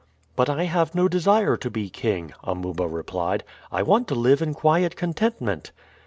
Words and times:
"But 0.35 0.49
I 0.49 0.63
have 0.63 0.95
no 0.95 1.07
desire 1.07 1.55
to 1.57 1.69
be 1.69 1.87
king," 1.87 2.33
Amuba 2.43 2.87
replied. 2.87 3.43
"I 3.71 3.83
want 3.83 4.07
to 4.07 4.15
live 4.15 4.41
in 4.41 4.55
quiet 4.55 4.95
contentment." 4.95 5.71